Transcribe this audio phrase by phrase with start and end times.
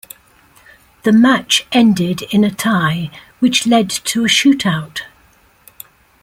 [1.03, 5.01] The match ended in a tie which led to a shootout.